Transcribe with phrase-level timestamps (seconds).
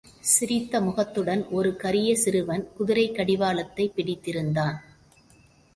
[0.19, 4.81] சிரித்த முகத்துடன் ஒரு கரிய சிறுவன், குதிரைக் கடிவாளத்தைப் பிடித்திருந்தான்.